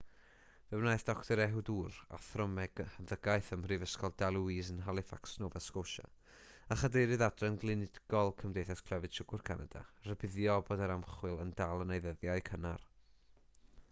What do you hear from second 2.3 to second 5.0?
meddygaeth ym mhrifysgol dalhousie yn